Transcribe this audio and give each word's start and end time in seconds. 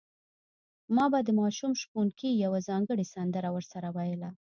ما 0.95 1.05
به 1.11 1.19
د 1.23 1.29
ماشوم 1.39 1.71
شپونکي 1.81 2.29
یوه 2.43 2.59
ځانګړې 2.69 3.05
سندره 3.13 3.49
ورسره 3.55 3.87
ویله. 3.97 4.29